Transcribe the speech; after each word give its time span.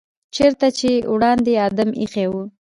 چېرته 0.35 0.67
چې 0.79 0.89
وړاندې 1.13 1.53
آدم 1.67 1.89
ایښی 1.99 2.27
و. 2.31 2.33